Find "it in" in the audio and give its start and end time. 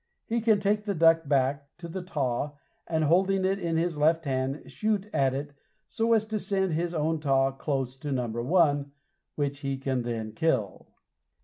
3.45-3.77